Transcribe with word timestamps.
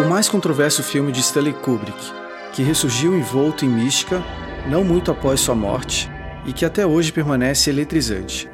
O 0.00 0.08
mais 0.08 0.30
controverso 0.30 0.82
filme 0.82 1.12
de 1.12 1.20
Stanley 1.20 1.52
Kubrick, 1.52 2.12
que 2.54 2.62
ressurgiu 2.62 3.14
envolto 3.14 3.66
em 3.66 3.68
mística, 3.68 4.24
não 4.66 4.82
muito 4.82 5.10
após 5.10 5.40
sua 5.40 5.54
morte, 5.54 6.10
e 6.46 6.54
que 6.54 6.64
até 6.64 6.86
hoje 6.86 7.12
permanece 7.12 7.68
eletrizante. 7.68 8.48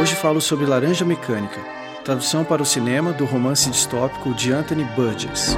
Hoje 0.00 0.16
falo 0.16 0.40
sobre 0.40 0.66
Laranja 0.66 1.04
Mecânica, 1.04 1.60
tradução 2.04 2.42
para 2.42 2.60
o 2.60 2.66
cinema 2.66 3.12
do 3.12 3.24
romance 3.24 3.70
distópico 3.70 4.34
de 4.34 4.52
Anthony 4.52 4.82
Burgess. 4.96 5.56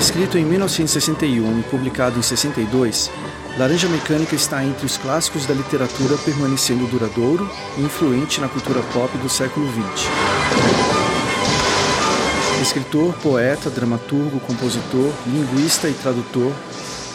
Escrito 0.00 0.38
em 0.38 0.44
1961 0.44 1.60
e 1.60 1.62
publicado 1.62 2.18
em 2.18 2.22
62, 2.22 3.10
Laranja 3.56 3.88
Mecânica 3.88 4.34
está 4.34 4.64
entre 4.64 4.84
os 4.84 4.96
clássicos 4.96 5.46
da 5.46 5.54
literatura 5.54 6.16
permanecendo 6.18 6.88
duradouro 6.88 7.48
e 7.78 7.82
influente 7.82 8.40
na 8.40 8.48
cultura 8.48 8.82
pop 8.92 9.16
do 9.18 9.28
século 9.28 9.66
XX. 9.68 10.08
Escritor, 12.60 13.14
poeta, 13.22 13.70
dramaturgo, 13.70 14.40
compositor, 14.40 15.12
linguista 15.26 15.88
e 15.88 15.94
tradutor, 15.94 16.52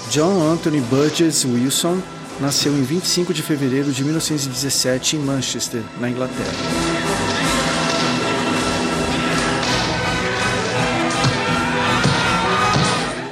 John 0.10 0.42
Anthony 0.50 0.80
Burgess 0.80 1.46
Wilson 1.46 2.02
nasceu 2.40 2.72
em 2.72 2.84
25 2.84 3.34
de 3.34 3.44
fevereiro 3.44 3.92
de 3.92 4.02
1917 4.04 5.18
em 5.18 5.20
Manchester, 5.20 5.84
na 6.00 6.10
Inglaterra. 6.10 7.09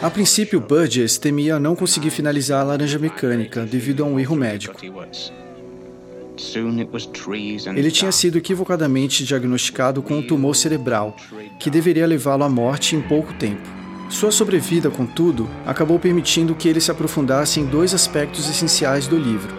A 0.08 0.10
princípio, 0.10 0.62
Burgess 0.62 1.18
temia 1.18 1.60
não 1.60 1.76
conseguir 1.76 2.12
finalizar 2.12 2.62
a 2.62 2.64
laranja 2.64 2.98
mecânica 2.98 3.66
devido 3.66 4.06
a 4.06 4.08
um 4.08 4.18
erro 4.18 4.38
médico. 4.38 4.80
Ele 7.76 7.92
tinha 7.92 8.12
sido 8.14 8.38
equivocadamente 8.38 9.26
diagnosticado 9.26 10.02
com 10.02 10.20
um 10.20 10.22
tumor 10.26 10.56
cerebral, 10.56 11.14
que 11.60 11.70
deveria 11.70 12.08
levá-lo 12.08 12.46
à 12.46 12.50
morte 12.50 12.96
em 12.96 13.02
pouco 13.02 13.34
tempo. 13.34 13.68
Sua 14.10 14.32
sobrevida, 14.32 14.90
contudo, 14.90 15.46
acabou 15.66 16.00
permitindo 16.00 16.56
que 16.56 16.70
ele 16.70 16.80
se 16.80 16.90
aprofundasse 16.90 17.60
em 17.60 17.66
dois 17.66 17.94
aspectos 17.94 18.50
essenciais 18.50 19.08
do 19.08 19.18
livro: 19.18 19.54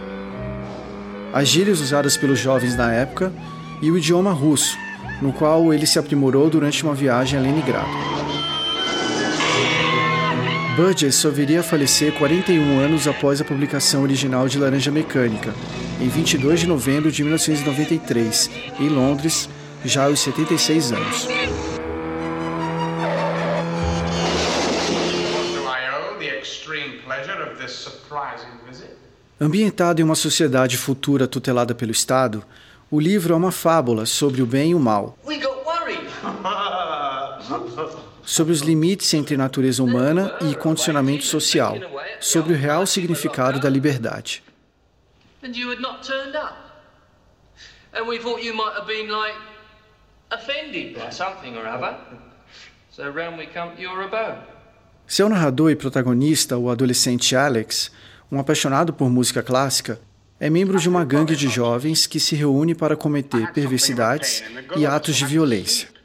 as 1.30 1.46
gírias 1.46 1.78
usadas 1.78 2.16
pelos 2.16 2.38
jovens 2.38 2.74
na 2.74 2.91
época 2.91 3.30
e 3.82 3.91
o 3.91 3.98
idioma 3.98 4.32
russo, 4.32 4.78
no 5.20 5.30
qual 5.30 5.74
ele 5.74 5.86
se 5.86 5.98
aprimorou 5.98 6.48
durante 6.48 6.84
uma 6.84 6.94
viagem 6.94 7.38
a 7.38 7.42
Leningrado. 7.42 8.17
Burgess 10.78 11.16
só 11.16 11.28
viria 11.28 11.58
a 11.58 11.62
falecer 11.64 12.16
41 12.16 12.78
anos 12.78 13.08
após 13.08 13.40
a 13.40 13.44
publicação 13.44 14.04
original 14.04 14.46
de 14.46 14.60
Laranja 14.60 14.92
Mecânica, 14.92 15.52
em 16.00 16.08
22 16.08 16.60
de 16.60 16.68
novembro 16.68 17.10
de 17.10 17.24
1993, 17.24 18.48
em 18.78 18.88
Londres, 18.88 19.48
já 19.84 20.04
aos 20.04 20.20
76 20.20 20.92
anos. 20.92 21.26
Ambientado 29.40 30.00
em 30.00 30.04
uma 30.04 30.14
sociedade 30.14 30.76
futura 30.78 31.26
tutelada 31.26 31.74
pelo 31.74 31.90
Estado, 31.90 32.44
o 32.88 33.00
livro 33.00 33.34
é 33.34 33.36
uma 33.36 33.50
fábula 33.50 34.06
sobre 34.06 34.42
o 34.42 34.46
bem 34.46 34.70
e 34.70 34.74
o 34.76 34.78
mal. 34.78 35.18
sobre 38.28 38.52
os 38.52 38.60
limites 38.60 39.14
entre 39.14 39.38
natureza 39.38 39.82
humana 39.82 40.36
e 40.42 40.54
condicionamento 40.54 41.24
social, 41.24 41.76
sobre 42.20 42.52
o 42.52 42.56
real 42.56 42.86
significado 42.86 43.58
da 43.58 43.70
liberdade. 43.70 44.44
Seu 55.06 55.26
narrador 55.26 55.70
e 55.70 55.76
protagonista, 55.76 56.58
o 56.58 56.69
adolescente 56.69 57.34
Alex, 57.34 57.91
um 58.30 58.38
apaixonado 58.38 58.92
por 58.92 59.08
música 59.08 59.42
clássica, 59.42 59.98
é 60.38 60.50
membro 60.50 60.78
de 60.78 60.86
uma 60.86 61.03
gangue 61.03 61.34
de 61.34 61.48
jovens 61.48 62.06
que 62.06 62.20
se 62.20 62.36
reúne 62.36 62.74
para 62.74 62.94
cometer 62.94 63.53
perversidades 63.53 64.44
e 64.76 64.84
atos 64.84 65.16
de 65.16 65.24
violência. 65.24 65.97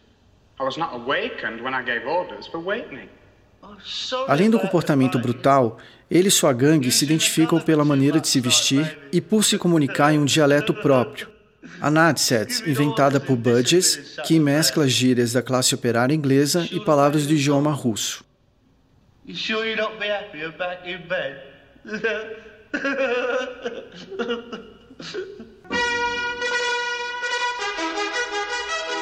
Além 4.28 4.50
do 4.50 4.60
comportamento 4.60 5.18
brutal, 5.20 5.78
ele 6.12 6.28
e 6.28 6.32
sua 6.32 6.54
gangue 6.54 6.92
se 6.92 7.06
identificam 7.06 7.60
pela 7.60 7.86
maneira 7.86 8.20
de 8.20 8.28
se 8.28 8.40
vestir 8.40 9.00
e 9.12 9.22
por 9.22 9.44
se 9.44 9.58
comunicar 9.58 10.14
em 10.14 10.20
um 10.20 10.26
dialeto 10.26 10.74
próprio. 10.74 11.28
A 11.80 11.90
Nadset, 11.90 12.70
inventada 12.70 13.20
por 13.20 13.36
Budges, 13.36 14.18
que 14.26 14.40
mescla 14.40 14.88
gírias 14.88 15.34
da 15.34 15.42
classe 15.42 15.74
operária 15.74 16.14
inglesa 16.14 16.68
e 16.72 16.80
palavras 16.80 17.26
do 17.26 17.34
idioma 17.34 17.72
russo. 17.72 18.24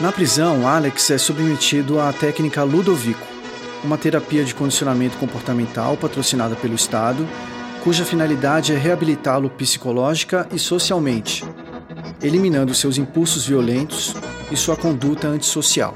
Na 0.02 0.12
prisão, 0.12 0.68
Alex 0.68 1.12
é 1.12 1.18
submetido 1.20 2.00
à 2.00 2.12
técnica 2.12 2.64
Ludovico, 2.64 3.24
uma 3.84 4.00
terapia 4.00 4.44
de 4.44 4.56
condicionamento 4.56 5.16
comportamental 5.18 5.96
patrocinada 5.96 6.56
pelo 6.56 6.74
Estado, 6.74 7.28
cuja 7.84 8.04
finalidade 8.04 8.74
é 8.74 8.78
reabilitá-lo 8.78 9.48
psicológica 9.48 10.48
e 10.52 10.58
socialmente, 10.58 11.46
eliminando 12.20 12.74
seus 12.74 12.98
impulsos 12.98 13.46
violentos 13.46 14.16
e 14.50 14.58
sua 14.58 14.76
conduta 14.76 15.28
antissocial. 15.28 15.96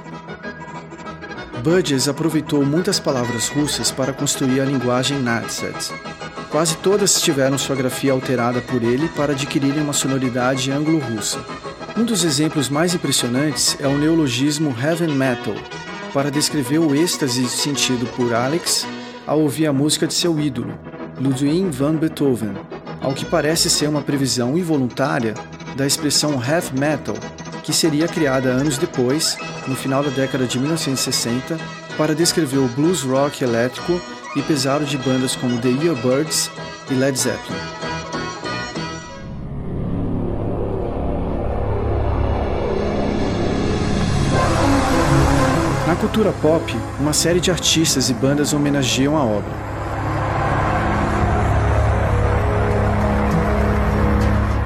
Budges 1.63 2.07
aproveitou 2.07 2.63
muitas 2.63 2.99
palavras 2.99 3.47
russas 3.47 3.89
para 3.89 4.13
construir 4.13 4.61
a 4.61 4.65
linguagem 4.65 5.19
Natset. 5.19 5.91
Quase 6.51 6.77
todas 6.77 7.19
tiveram 7.19 7.57
sua 7.57 7.75
grafia 7.75 8.11
alterada 8.11 8.61
por 8.61 8.83
ele 8.83 9.09
para 9.09 9.33
adquirirem 9.33 9.81
uma 9.81 9.93
sonoridade 9.93 10.71
anglo-russa. 10.71 11.43
Um 11.97 12.03
dos 12.03 12.25
exemplos 12.25 12.67
mais 12.67 12.93
impressionantes 12.93 13.77
é 13.79 13.87
o 13.87 13.97
neologismo 13.97 14.75
heaven 14.77 15.15
metal, 15.15 15.55
para 16.13 16.29
descrever 16.29 16.79
o 16.79 16.93
êxtase 16.93 17.47
sentido 17.47 18.05
por 18.17 18.33
Alex 18.33 18.85
ao 19.25 19.39
ouvir 19.39 19.65
a 19.65 19.73
música 19.73 20.05
de 20.05 20.13
seu 20.13 20.37
ídolo, 20.37 20.77
Ludwig 21.17 21.69
van 21.69 21.95
Beethoven, 21.95 22.53
ao 23.01 23.13
que 23.13 23.23
parece 23.23 23.69
ser 23.69 23.87
uma 23.87 24.01
previsão 24.01 24.57
involuntária 24.57 25.33
da 25.77 25.87
expressão 25.87 26.33
heavy 26.43 26.77
metal, 26.77 27.15
que 27.63 27.71
seria 27.71 28.09
criada 28.09 28.49
anos 28.49 28.77
depois, 28.77 29.37
no 29.65 29.75
final 29.75 30.03
da 30.03 30.09
década 30.09 30.45
de 30.45 30.59
1960, 30.59 31.57
para 31.97 32.13
descrever 32.13 32.57
o 32.57 32.67
blues 32.67 33.03
rock 33.03 33.41
elétrico 33.41 34.01
e 34.35 34.41
pesado 34.41 34.83
de 34.83 34.97
bandas 34.97 35.33
como 35.33 35.61
The 35.61 35.69
Earbirds 35.69 36.51
e 36.91 36.93
Led 36.93 37.17
Zeppelin. 37.17 37.84
Cultura 46.05 46.31
pop, 46.33 46.63
uma 46.99 47.13
série 47.13 47.39
de 47.39 47.49
artistas 47.49 48.11
e 48.11 48.13
bandas 48.13 48.53
homenageiam 48.53 49.17
a 49.17 49.23
obra. 49.23 49.51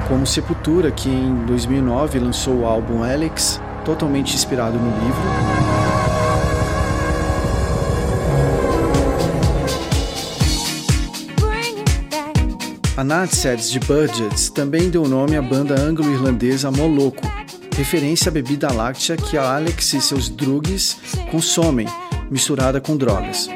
Como 0.06 0.26
Sepultura, 0.26 0.90
que 0.90 1.08
em 1.08 1.34
2009 1.46 2.18
lançou 2.18 2.58
o 2.58 2.66
álbum 2.66 3.02
Alex, 3.02 3.58
totalmente 3.86 4.34
inspirado 4.34 4.76
no 4.76 4.90
livro. 4.90 5.22
A 12.98 13.02
Nadsets 13.02 13.70
de 13.70 13.80
Budgets 13.80 14.50
também 14.50 14.90
deu 14.90 15.08
nome 15.08 15.38
à 15.38 15.40
banda 15.40 15.74
anglo-irlandesa 15.80 16.70
Moloco, 16.70 17.26
referência 17.80 18.28
à 18.28 18.30
bebida 18.30 18.70
láctea 18.70 19.16
que 19.16 19.38
a 19.38 19.54
Alex 19.54 19.94
e 19.94 20.02
seus 20.02 20.28
drugs 20.28 20.98
consomem, 21.30 21.86
misturada 22.30 22.78
com 22.78 22.94
drogas. 22.94 23.48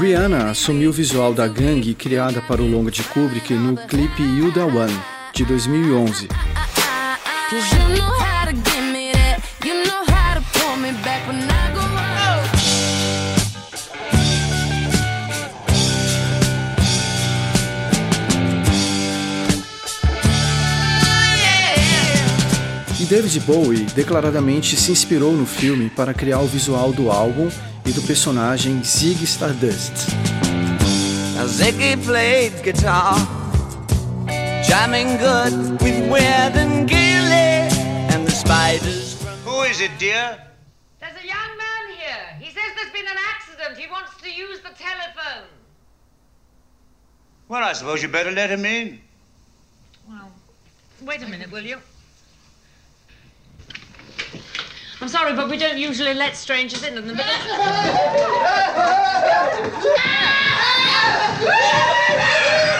Rihanna 0.00 0.50
assumiu 0.50 0.90
o 0.90 0.92
visual 0.92 1.34
da 1.34 1.48
gangue 1.48 1.94
criada 1.94 2.40
para 2.40 2.62
o 2.62 2.70
longa 2.70 2.92
de 2.92 3.02
Kubrick 3.02 3.52
no 3.54 3.76
clipe 3.88 4.22
The 4.54 4.62
One, 4.62 5.00
de 5.34 5.44
2011. 5.44 6.28
Me 7.52 7.58
me. 8.92 9.10
E 23.00 23.04
David 23.04 23.40
Bowie 23.40 23.84
declaradamente 23.96 24.76
se 24.76 24.92
inspirou 24.92 25.32
no 25.32 25.44
filme 25.44 25.90
para 25.90 26.14
criar 26.14 26.38
o 26.38 26.46
visual 26.46 26.92
do 26.92 27.10
álbum 27.10 27.48
e 27.84 27.90
do 27.90 28.02
personagem 28.02 28.80
Zig 28.84 29.24
Stardust. 29.24 30.10
Ziggy 31.48 31.96
played 31.96 32.62
guitar, 32.62 33.16
jamming 34.62 35.16
good 35.16 35.82
with 35.82 36.08
weird 36.08 36.79
is 39.80 39.90
it, 39.90 39.98
dear? 39.98 40.38
There's 41.00 41.16
a 41.16 41.26
young 41.26 41.56
man 41.56 41.96
here. 41.96 42.26
He 42.38 42.50
says 42.52 42.70
there's 42.76 42.92
been 42.92 43.06
an 43.06 43.16
accident. 43.34 43.78
He 43.78 43.88
wants 43.90 44.10
to 44.20 44.30
use 44.30 44.60
the 44.60 44.74
telephone. 44.76 45.48
Well, 47.48 47.64
I 47.64 47.72
suppose 47.72 48.02
you 48.02 48.08
better 48.08 48.30
let 48.30 48.50
him 48.50 48.64
in. 48.64 49.00
Well, 50.08 50.30
wait 51.02 51.22
a 51.22 51.28
minute, 51.28 51.50
will 51.50 51.64
you? 51.64 51.78
I'm 55.00 55.08
sorry, 55.08 55.34
but 55.34 55.48
we 55.48 55.56
don't 55.56 55.78
usually 55.78 56.12
let 56.12 56.36
strangers 56.36 56.84
in. 56.84 56.94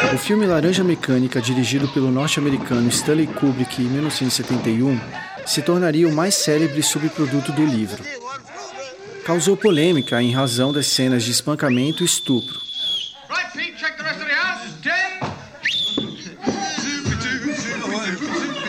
But 0.03 0.15
o 0.15 0.19
filme 0.19 0.47
Laranja 0.47 0.85
Mecânica, 0.85 1.41
dirigido 1.41 1.89
pelo 1.89 2.11
norte-americano 2.11 2.91
Stanley 2.91 3.27
Kubrick 3.27 3.81
em 3.81 3.89
1971, 3.89 5.30
se 5.47 5.63
tornaria 5.63 6.09
o 6.09 6.13
mais 6.13 6.35
célebre 6.35 6.83
subproduto 6.83 7.53
do 7.53 7.65
livro. 7.65 8.03
Causou 9.25 9.57
polêmica 9.57 10.21
em 10.23 10.33
razão 10.33 10.73
das 10.73 10.87
cenas 10.87 11.23
de 11.23 11.31
espancamento 11.31 12.03
e 12.03 12.07
estupro. 12.07 12.59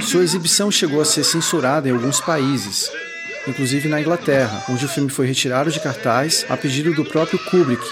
Sua 0.02 0.24
exibição 0.24 0.70
chegou 0.70 1.00
a 1.00 1.06
ser 1.06 1.24
censurada 1.24 1.88
em 1.88 1.94
alguns 1.94 2.20
países, 2.20 2.92
inclusive 3.48 3.88
na 3.88 4.02
Inglaterra, 4.02 4.62
onde 4.70 4.86
o 4.86 4.90
filme 4.90 5.10
foi 5.10 5.26
retirado 5.26 5.72
de 5.72 5.80
cartaz 5.80 6.46
a 6.50 6.58
pedido 6.58 6.94
do 6.94 7.06
próprio 7.06 7.40
Kubrick, 7.46 7.84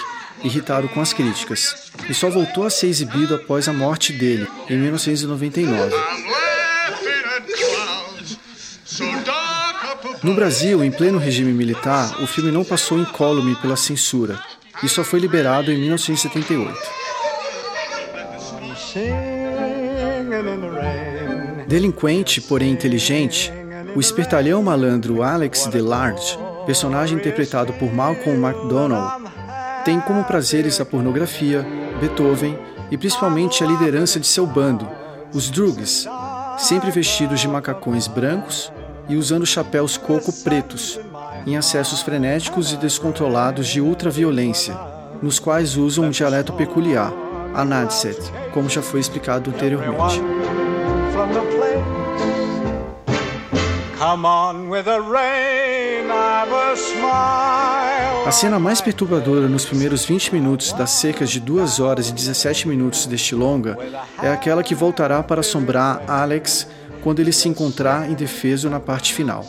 irritado 0.44 0.88
com 0.90 1.00
as 1.00 1.12
críticas, 1.12 1.90
e 2.08 2.14
só 2.14 2.28
voltou 2.28 2.64
a 2.64 2.70
ser 2.70 2.88
exibido 2.88 3.34
após 3.34 3.68
a 3.68 3.72
morte 3.72 4.12
dele, 4.12 4.46
em 4.68 4.76
1999. 4.76 5.94
No 10.22 10.34
Brasil, 10.34 10.84
em 10.84 10.90
pleno 10.90 11.18
regime 11.18 11.50
militar, 11.50 12.22
o 12.22 12.26
filme 12.26 12.50
não 12.50 12.62
passou 12.62 12.98
incólume 12.98 13.56
pela 13.56 13.76
censura 13.76 14.38
e 14.82 14.88
só 14.88 15.02
foi 15.02 15.18
liberado 15.18 15.72
em 15.72 15.78
1978. 15.78 16.78
Delinquente, 21.66 22.42
porém 22.42 22.70
inteligente, 22.70 23.50
o 23.96 24.00
espertalhão 24.00 24.62
malandro 24.62 25.22
Alex 25.22 25.66
DeLarge, 25.68 26.38
personagem 26.66 27.16
interpretado 27.16 27.72
por 27.74 27.90
Malcolm 27.90 28.46
McDonald, 28.46 29.24
tem 29.86 30.00
como 30.00 30.24
prazeres 30.24 30.80
a 30.82 30.84
pornografia, 30.84 31.66
Beethoven 31.98 32.58
e 32.90 32.98
principalmente 32.98 33.64
a 33.64 33.66
liderança 33.66 34.20
de 34.20 34.26
seu 34.26 34.46
bando, 34.46 34.86
os 35.32 35.48
Drugs, 35.48 36.06
sempre 36.58 36.90
vestidos 36.90 37.40
de 37.40 37.48
macacões 37.48 38.06
brancos 38.06 38.70
e 39.10 39.16
usando 39.16 39.44
chapéus 39.44 39.96
coco 39.96 40.32
pretos, 40.44 41.00
em 41.44 41.56
acessos 41.56 42.00
frenéticos 42.00 42.72
e 42.72 42.76
descontrolados 42.76 43.66
de 43.66 43.80
ultraviolência, 43.80 44.78
nos 45.20 45.40
quais 45.40 45.76
usam 45.76 46.04
um 46.04 46.10
dialeto 46.10 46.52
peculiar, 46.52 47.12
a 47.52 47.64
Nadset, 47.64 48.18
como 48.54 48.68
já 48.68 48.80
foi 48.80 49.00
explicado 49.00 49.50
anteriormente. 49.50 50.22
A 58.26 58.32
cena 58.32 58.60
mais 58.60 58.80
perturbadora 58.80 59.48
nos 59.48 59.64
primeiros 59.64 60.04
20 60.04 60.32
minutos 60.34 60.72
das 60.72 60.90
cerca 60.90 61.26
de 61.26 61.40
2 61.40 61.80
horas 61.80 62.08
e 62.08 62.12
17 62.12 62.68
minutos 62.68 63.06
deste 63.06 63.34
longa 63.34 63.76
é 64.22 64.30
aquela 64.30 64.62
que 64.62 64.74
voltará 64.74 65.20
para 65.20 65.40
assombrar 65.40 66.00
Alex 66.06 66.68
quando 67.02 67.20
ele 67.20 67.32
se 67.32 67.48
encontrar 67.48 68.10
indefeso 68.10 68.68
na 68.68 68.80
parte 68.80 69.12
final. 69.14 69.46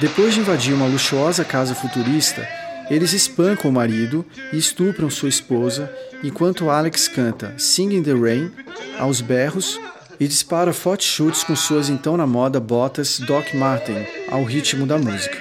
Depois 0.00 0.34
de 0.34 0.40
invadir 0.40 0.74
uma 0.74 0.86
luxuosa 0.86 1.44
casa 1.44 1.74
futurista, 1.74 2.46
eles 2.90 3.12
espancam 3.12 3.70
o 3.70 3.74
marido 3.74 4.24
e 4.52 4.58
estupram 4.58 5.10
sua 5.10 5.28
esposa, 5.28 5.90
enquanto 6.22 6.70
Alex 6.70 7.08
canta 7.08 7.54
Sing 7.58 7.94
in 7.94 8.02
the 8.02 8.12
Rain 8.12 8.52
aos 8.98 9.20
berros 9.20 9.80
e 10.20 10.28
dispara 10.28 10.72
fortes 10.72 11.08
chutes 11.08 11.42
com 11.44 11.56
suas 11.56 11.88
então 11.88 12.16
na 12.16 12.26
moda 12.26 12.60
botas 12.60 13.18
Doc 13.20 13.54
Martin 13.54 14.06
ao 14.30 14.44
ritmo 14.44 14.86
da 14.86 14.98
música. 14.98 15.36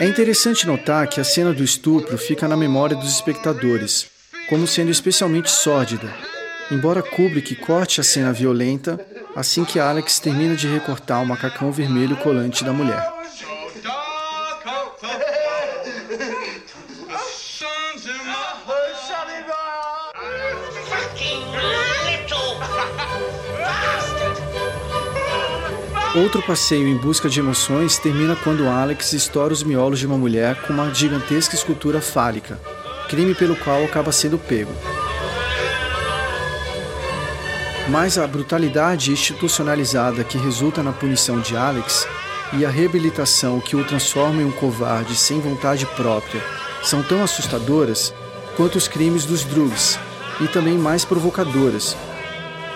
É 0.00 0.06
interessante 0.06 0.66
notar 0.66 1.06
que 1.06 1.20
a 1.20 1.24
cena 1.24 1.52
do 1.52 1.62
estupro 1.62 2.18
fica 2.18 2.48
na 2.48 2.56
memória 2.56 2.96
dos 2.96 3.12
espectadores, 3.12 4.06
como 4.48 4.66
sendo 4.66 4.90
especialmente 4.90 5.50
sórdida, 5.50 6.12
embora 6.70 7.02
Kubrick 7.02 7.54
corte 7.56 8.00
a 8.00 8.04
cena 8.04 8.32
violenta 8.32 8.98
assim 9.34 9.64
que 9.64 9.80
Alex 9.80 10.18
termina 10.18 10.54
de 10.54 10.68
recortar 10.68 11.22
o 11.22 11.26
macacão 11.26 11.72
vermelho 11.72 12.16
colante 12.16 12.64
da 12.64 12.72
mulher. 12.72 13.12
Outro 26.14 26.40
passeio 26.42 26.86
em 26.86 26.96
busca 26.96 27.28
de 27.28 27.40
emoções 27.40 27.98
termina 27.98 28.36
quando 28.36 28.68
Alex 28.68 29.12
estoura 29.12 29.52
os 29.52 29.64
miolos 29.64 29.98
de 29.98 30.06
uma 30.06 30.16
mulher 30.16 30.54
com 30.62 30.72
uma 30.72 30.94
gigantesca 30.94 31.56
escultura 31.56 32.00
fálica, 32.00 32.56
crime 33.08 33.34
pelo 33.34 33.56
qual 33.56 33.84
acaba 33.84 34.12
sendo 34.12 34.38
pego. 34.38 34.72
Mas 37.88 38.16
a 38.16 38.26
brutalidade 38.26 39.12
institucionalizada 39.12 40.24
que 40.24 40.38
resulta 40.38 40.82
na 40.82 40.92
punição 40.92 41.40
de 41.40 41.56
Alex 41.56 42.06
e 42.54 42.64
a 42.64 42.70
reabilitação 42.70 43.60
que 43.60 43.76
o 43.76 43.84
transforma 43.84 44.40
em 44.40 44.44
um 44.46 44.52
covarde 44.52 45.14
sem 45.16 45.40
vontade 45.40 45.86
própria 45.86 46.42
são 46.82 47.02
tão 47.02 47.22
assustadoras 47.22 48.14
quanto 48.56 48.76
os 48.76 48.88
crimes 48.88 49.24
dos 49.24 49.44
Drugs 49.44 49.98
e 50.40 50.48
também 50.48 50.78
mais 50.78 51.04
provocadoras, 51.04 51.96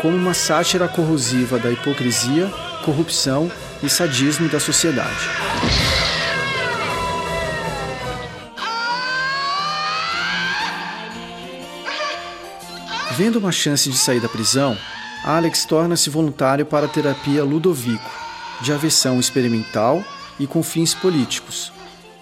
como 0.00 0.17
uma 0.17 0.35
sátira 0.35 0.88
corrosiva 0.88 1.59
da 1.59 1.71
hipocrisia 1.71 2.53
corrupção 2.88 3.50
e 3.83 3.88
sadismo 3.91 4.49
da 4.49 4.59
sociedade. 4.59 5.88
Vendo 13.19 13.41
uma 13.41 13.51
chance 13.51 13.91
de 13.91 13.99
sair 13.99 14.21
da 14.21 14.29
prisão, 14.29 14.79
Alex 15.25 15.65
torna-se 15.65 16.09
voluntário 16.09 16.65
para 16.65 16.87
a 16.87 16.89
terapia 16.89 17.43
Ludovico, 17.43 18.09
de 18.61 18.73
aversão 18.73 19.19
experimental 19.19 20.05
e 20.39 20.47
com 20.47 20.63
fins 20.63 20.95
políticos. 20.95 21.73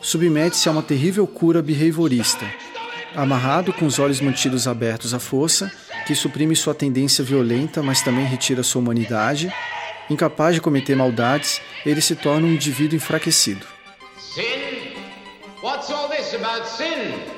Submete-se 0.00 0.70
a 0.70 0.72
uma 0.72 0.82
terrível 0.82 1.26
cura 1.26 1.60
behaviorista. 1.60 2.50
Amarrado 3.14 3.74
com 3.74 3.84
os 3.84 3.98
olhos 3.98 4.22
mantidos 4.22 4.66
abertos 4.66 5.12
à 5.12 5.18
força, 5.18 5.70
que 6.06 6.14
suprime 6.14 6.56
sua 6.56 6.74
tendência 6.74 7.22
violenta, 7.22 7.82
mas 7.82 8.00
também 8.00 8.24
retira 8.24 8.62
sua 8.62 8.80
humanidade, 8.80 9.52
Incapaz 10.08 10.54
de 10.54 10.62
cometer 10.62 10.94
maldades, 10.94 11.60
ele 11.84 12.00
se 12.00 12.14
torna 12.14 12.46
um 12.46 12.52
indivíduo 12.52 12.96
enfraquecido. 12.96 13.66
Sin? 14.16 14.94
What's 15.62 15.90
all 15.90 16.08
this 16.08 16.32
about 16.32 16.66
sin? 16.66 17.35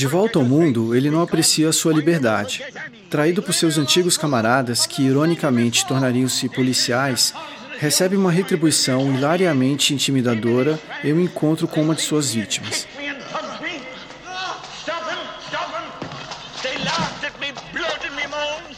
De 0.00 0.06
volta 0.06 0.38
ao 0.38 0.44
mundo, 0.46 0.94
ele 0.94 1.10
não 1.10 1.20
aprecia 1.20 1.70
sua 1.72 1.92
liberdade. 1.92 2.64
Traído 3.10 3.42
por 3.42 3.52
seus 3.52 3.76
antigos 3.76 4.16
camaradas, 4.16 4.86
que 4.86 5.02
ironicamente 5.02 5.86
tornariam-se 5.86 6.48
policiais, 6.48 7.34
recebe 7.78 8.16
uma 8.16 8.32
retribuição 8.32 9.14
hilariamente 9.14 9.92
intimidadora 9.92 10.80
em 11.04 11.12
um 11.12 11.20
encontro 11.20 11.68
com 11.68 11.82
uma 11.82 11.94
de 11.94 12.00
suas 12.00 12.32
vítimas. 12.32 12.88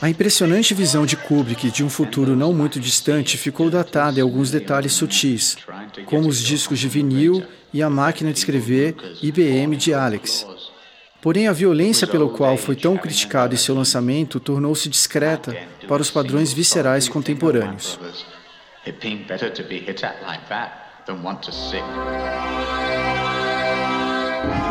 A 0.00 0.11
impressionante 0.11 0.75
visão 0.75 1.07
de 1.07 1.17
Kubrick 1.17 1.71
de 1.71 1.85
um 1.85 1.88
futuro 1.88 2.35
não 2.35 2.52
muito 2.52 2.81
distante 2.81 3.38
ficou 3.38 3.71
datada 3.71 4.19
em 4.19 4.23
alguns 4.23 4.50
detalhes 4.50 4.93
sutis, 4.95 5.57
como 6.05 6.26
os 6.26 6.43
discos 6.43 6.81
de 6.81 6.88
vinil 6.88 7.45
e 7.73 7.81
a 7.81 7.88
máquina 7.88 8.33
de 8.33 8.38
escrever 8.38 8.97
IBM 9.23 9.76
de 9.76 9.95
Alex. 9.95 10.51
Porém, 11.23 11.47
a 11.47 11.52
violência 11.52 12.05
pelo 12.05 12.31
qual 12.31 12.57
foi 12.57 12.75
tão 12.75 12.97
criticado 12.97 13.55
em 13.55 13.57
seu 13.57 13.76
lançamento 13.76 14.41
tornou-se 14.41 14.88
discreta 14.88 15.57
para 15.87 16.02
os 16.02 16.11
padrões 16.11 16.52
viscerais 16.52 17.09
contemporâneos. 17.09 17.97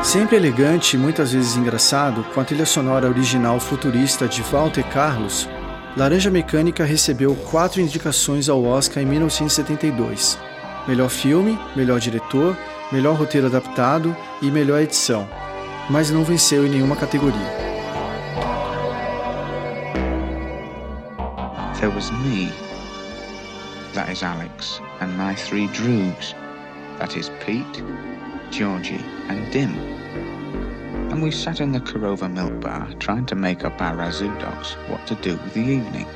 Sempre 0.03 0.35
elegante 0.35 0.97
e 0.97 0.99
muitas 0.99 1.31
vezes 1.31 1.55
engraçado, 1.55 2.21
com 2.33 2.41
a 2.41 2.43
trilha 2.43 2.65
sonora 2.65 3.07
original 3.07 3.57
futurista 3.57 4.27
de 4.27 4.41
Walter 4.41 4.83
Carlos, 4.89 5.47
Laranja 5.95 6.29
Mecânica 6.29 6.83
recebeu 6.83 7.33
quatro 7.49 7.79
indicações 7.79 8.49
ao 8.49 8.61
Oscar 8.65 9.01
em 9.01 9.05
1972: 9.05 10.37
melhor 10.85 11.09
filme, 11.09 11.57
melhor 11.77 11.99
diretor, 12.01 12.57
melhor 12.91 13.15
roteiro 13.15 13.47
adaptado 13.47 14.13
e 14.41 14.51
melhor 14.51 14.81
edição, 14.81 15.29
mas 15.91 16.09
não 16.09 16.23
venceu 16.23 16.65
em 16.65 16.69
nenhuma 16.69 16.95
categoria. 16.95 17.35
There 21.79 21.93
was 21.93 22.09
me. 22.11 22.49
That 23.93 24.09
is 24.09 24.23
Alex, 24.23 24.79
and 25.01 25.17
my 25.17 25.35
three 25.35 25.67
droogs. 25.67 26.33
That 26.97 27.17
is 27.17 27.29
Pete, 27.45 27.83
Georgie, 28.51 29.03
and 29.27 29.51
Dim. 29.51 29.75
And 31.11 31.21
we 31.21 31.29
sat 31.29 31.59
in 31.59 31.73
the 31.73 31.81
Korova 31.81 32.29
milk 32.29 32.61
bar 32.61 32.87
trying 32.99 33.25
to 33.25 33.35
make 33.35 33.65
up 33.65 33.81
our 33.81 33.97
Razoo 33.97 34.31
dogs 34.39 34.77
what 34.87 35.05
to 35.07 35.15
do 35.15 35.31
with 35.31 35.53
the 35.53 35.59
evening. 35.59 36.07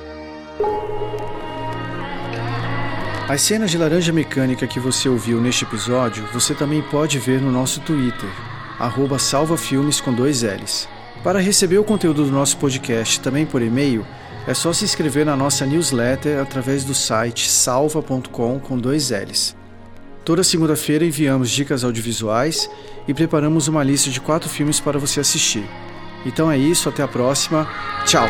As 3.27 3.41
cenas 3.41 3.72
de 3.72 3.77
laranja 3.77 4.13
mecânica 4.13 4.67
que 4.67 4.79
você 4.79 5.10
ouviu 5.10 5.41
neste 5.41 5.65
episódio, 5.65 6.25
você 6.32 6.53
também 6.53 6.82
pode 6.84 7.17
ver 7.17 7.41
no 7.41 7.51
nosso 7.51 7.82
Twitter, 7.82 8.29
salvafilmes 9.20 10.01
com 10.01 10.13
dois 10.13 10.44
L's. 10.44 10.88
Para 11.24 11.39
receber 11.39 11.77
o 11.77 11.84
conteúdo 11.84 12.25
do 12.25 12.32
nosso 12.32 12.58
podcast 12.58 13.20
também 13.20 13.46
por 13.46 13.62
e-mail, 13.62 14.05
é 14.48 14.53
só 14.53 14.72
se 14.72 14.86
inscrever 14.86 15.25
na 15.25 15.36
nossa 15.36 15.65
newsletter 15.65 16.39
através 16.39 16.84
do 16.84 16.94
site 16.94 17.50
salva.com 17.50 18.60
com 18.60 18.77
dois 18.77 19.10
L's. 19.10 19.55
Toda 20.24 20.44
segunda-feira 20.44 21.05
enviamos 21.05 21.51
dicas 21.51 21.84
audiovisuais 21.84 22.70
e 23.08 23.13
preparamos 23.13 23.67
uma 23.67 23.84
lista 23.84 24.10
de 24.10 24.20
quatro 24.20 24.50
filmes 24.50 24.79
para 24.79 25.00
você 25.00 25.20
assistir. 25.20 25.65
Então 26.25 26.51
é 26.51 26.58
isso, 26.58 26.89
até 26.89 27.03
a 27.03 27.08
próxima. 27.08 27.67
Tchau! 28.05 28.27